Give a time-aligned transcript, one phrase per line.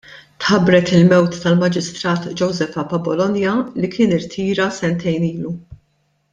[0.43, 3.53] Tħabbret il-mewt tal-Maġistrat Joseph Apap Bologna
[3.85, 5.57] li kien irtira sentejn ilu.